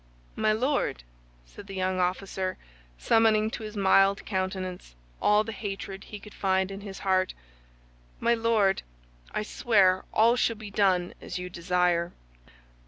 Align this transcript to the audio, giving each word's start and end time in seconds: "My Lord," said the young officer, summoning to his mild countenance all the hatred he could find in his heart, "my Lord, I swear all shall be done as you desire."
"My 0.35 0.51
Lord," 0.51 1.03
said 1.45 1.67
the 1.67 1.75
young 1.75 1.99
officer, 1.99 2.57
summoning 2.97 3.51
to 3.51 3.61
his 3.63 3.77
mild 3.77 4.25
countenance 4.25 4.95
all 5.21 5.43
the 5.43 5.51
hatred 5.51 6.05
he 6.05 6.19
could 6.19 6.33
find 6.33 6.71
in 6.71 6.81
his 6.81 6.97
heart, 7.05 7.35
"my 8.19 8.33
Lord, 8.33 8.81
I 9.31 9.43
swear 9.43 10.03
all 10.11 10.35
shall 10.35 10.55
be 10.55 10.71
done 10.71 11.13
as 11.21 11.37
you 11.37 11.51
desire." 11.51 12.13